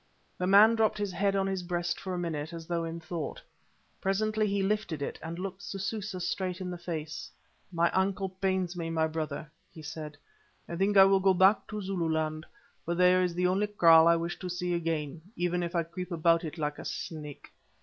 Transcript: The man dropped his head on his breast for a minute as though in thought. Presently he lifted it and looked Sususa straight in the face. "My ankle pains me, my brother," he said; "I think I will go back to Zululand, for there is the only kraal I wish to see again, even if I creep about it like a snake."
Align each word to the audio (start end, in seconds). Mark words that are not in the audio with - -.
The 0.39 0.47
man 0.47 0.73
dropped 0.73 0.97
his 0.97 1.11
head 1.11 1.35
on 1.35 1.45
his 1.45 1.61
breast 1.61 1.99
for 1.99 2.11
a 2.11 2.17
minute 2.17 2.53
as 2.53 2.65
though 2.65 2.83
in 2.83 2.99
thought. 2.99 3.39
Presently 4.01 4.47
he 4.47 4.63
lifted 4.63 4.99
it 4.99 5.19
and 5.21 5.37
looked 5.37 5.61
Sususa 5.61 6.19
straight 6.23 6.59
in 6.59 6.71
the 6.71 6.77
face. 6.79 7.29
"My 7.71 7.87
ankle 7.93 8.29
pains 8.29 8.75
me, 8.75 8.89
my 8.89 9.05
brother," 9.05 9.51
he 9.71 9.83
said; 9.83 10.17
"I 10.67 10.75
think 10.75 10.97
I 10.97 11.03
will 11.05 11.19
go 11.19 11.35
back 11.35 11.67
to 11.67 11.83
Zululand, 11.83 12.47
for 12.83 12.95
there 12.95 13.21
is 13.21 13.35
the 13.35 13.45
only 13.45 13.67
kraal 13.67 14.07
I 14.07 14.15
wish 14.15 14.39
to 14.39 14.49
see 14.49 14.73
again, 14.73 15.21
even 15.35 15.61
if 15.61 15.75
I 15.75 15.83
creep 15.83 16.11
about 16.11 16.43
it 16.43 16.57
like 16.57 16.79
a 16.79 16.85
snake." 16.85 17.51